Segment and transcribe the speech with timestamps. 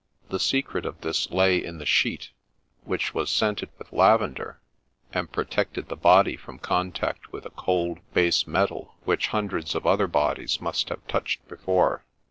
[0.29, 2.31] The secret of this lay in the sheet,
[2.85, 4.59] which was fragrant of lavender,
[5.13, 10.07] and protected the body from contact with a cold, base metal which hundreds of other
[10.07, 12.03] bodies must have touched before.